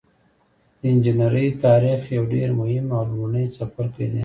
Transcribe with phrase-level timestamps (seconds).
[0.79, 4.19] د انجنیری تاریخ یو ډیر مهم او لومړنی څپرکی دی.